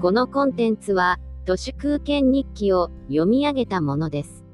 [0.00, 4.46] このコンテンツは、都市空間日記を読み上げたものです。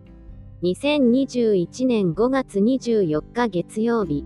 [0.64, 4.24] 2021年5月24日月曜日。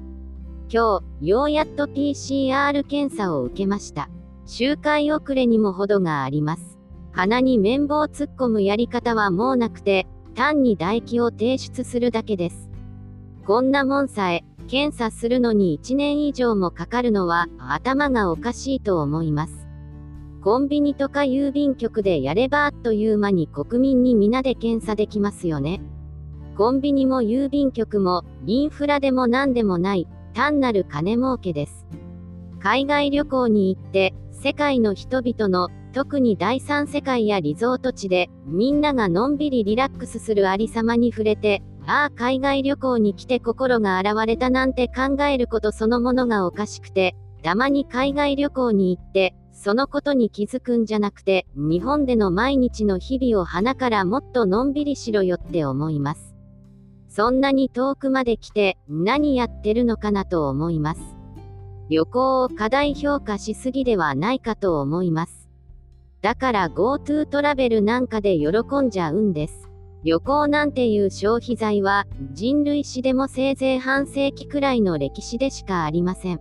[0.73, 4.09] 今日、ようやっと PCR 検査を受けました。
[4.47, 6.79] 周回遅れにも程があります。
[7.13, 12.71] 鼻に綿棒突っ込むやり方はもうなくて、単に唾液を提出するだけです。
[13.47, 19.60] こんなもんさえ、検査するのに1年以上もかかるのは、頭がおかしいと思います。
[20.43, 25.83] コンビニとか郵便局でやればあっという間に国民に皆で検査できますよね。
[26.57, 31.87] コンビニも郵便局も、インフラでも何でもない、単なる金儲けです。
[32.59, 56.35] 海外旅行に行って、世界の人々の、特に第三世界やリゾート地で、みんながのんびりリラックスするありさまに触れて、ああ海外旅行に来て心が現れたなんて考えることそのものがおかしくて、たまに海外旅行に行って、そのことに気づくんじゃなくて、日本での毎日の日々を花からもっとのんびりしろよって思います。
[57.11, 61.03] そんなに遠くまで来て、何やってるのかなと思います。
[61.91, 65.51] 旅行を過大評価しすぎではないかと思います。
[66.23, 68.49] だから GoTo トラベルなんかで喜
[68.81, 69.69] んじゃうんです。
[70.05, 76.41] 旅行なんていう消費財は人類史でもせいぜい半世紀くらいの歴史でしかありません。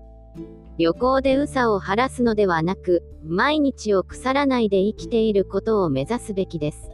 [0.80, 6.90] 旅行でうさを晴らすのではなく、毎日を腐らないで生きていることを目指すべきです。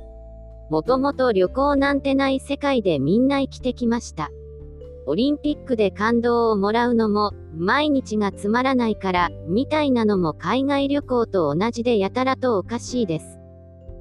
[0.71, 4.31] もともと旅行なんてない世界でみんな生きてきました。
[5.05, 13.37] オリンピックで感動をもらうのも、毎日がつまらないから、みたいなのも海外旅行と同じでやたらとおかしいです。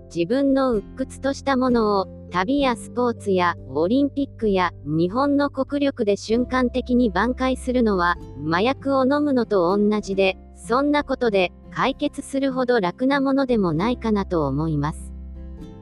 [0.06, 15.12] 自分の鬱屈としたものを、旅やスポーツやオリンピックや日本の国力で瞬間的に挽回するのは麻薬を飲むのと同じでそんなことで解決するほど楽なものでもないかなと思います。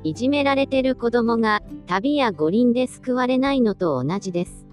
[0.05, 4.67] いじめられてる子供が旅や五輪で救われないのと同じです。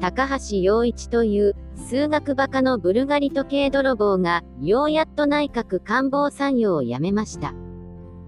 [0.00, 7.52] 高橋洋一という数学バカのブルガリ時計泥棒がようやっと内閣官房参与を辞めました。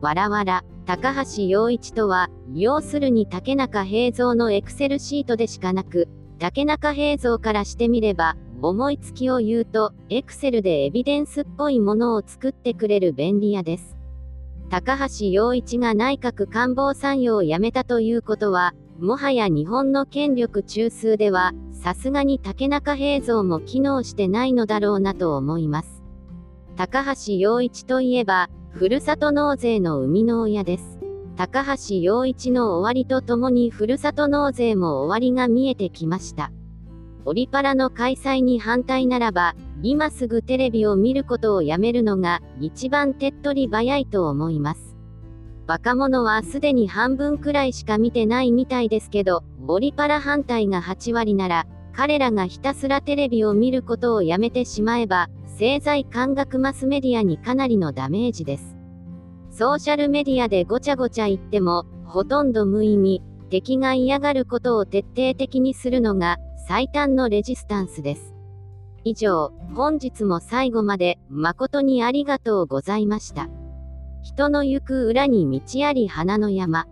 [0.02, 13.96] わらわら高橋洋一とは、要するに竹中平蔵のエクセルシートでしかなく、竹中平蔵からしてみれば、思いつきを言うと、エクセルでエビデンスっぽいものを作ってくれる便利屋です。
[14.70, 26.02] 高橋洋一が内閣官房参与を辞めたということは、もはや日本の権力中枢では、さすがに竹中平蔵も機能してないのだろうなと思います。
[26.76, 30.93] 高橋洋一といえば、ふるさと納税の生みの親です。
[31.36, 36.52] 高橋洋一の終わりとともにふるさと納税も終わりが見えてきました。
[37.24, 44.96] オリパラの開催に反対ならば、今すぐテレビを見ることをやめるのが一番手っ取り早いと思います。
[45.66, 58.73] 若者はすでに半分くらいしか見てないみたいですけど、オリパラ反対が8割なら、彼らがひたすらテレビを見ることをやめてしまえば、政財感覚マスメディアにかなりのダメージです。
[59.56, 68.34] ソーシャルメディアでごちゃごちゃ言っても、ほとんど無意味、敵が嫌がることを徹底的にするのが、最短のレジスタンスです。
[69.04, 73.48] 以上、本日も最後まで、誠にありがとうございました。
[74.24, 76.88] 人の行く裏に道あり花の山。